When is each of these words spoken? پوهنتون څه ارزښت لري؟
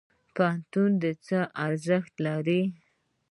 پوهنتون 0.35 0.91
څه 1.25 1.39
ارزښت 1.65 2.13
لري؟ 2.25 2.61